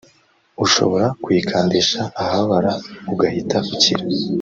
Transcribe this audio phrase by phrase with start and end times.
[0.65, 2.71] ushobora kuyikandisha ahababara
[3.11, 4.03] ugahita ukira